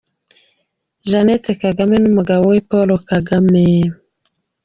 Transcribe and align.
Jeannette 1.09 1.51
Kagame 1.63 1.95
n’umugabo 1.99 2.43
we, 2.51 2.57
Paul 2.69 2.89
Kagame. 3.09 3.65